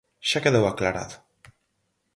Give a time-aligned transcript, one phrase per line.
[0.29, 1.15] Xa quedou aclarado.